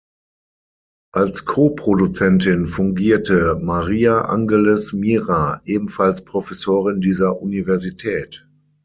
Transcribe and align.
Als 1.13 1.45
Ko-Produzentin 1.45 2.65
fungierte 2.65 3.55
María 3.61 4.25
Ángeles 4.31 4.93
Mira, 4.97 5.61
ebenfalls 5.65 6.25
Professorin 6.25 7.01
dieser 7.01 7.39
Universität. 7.39 8.49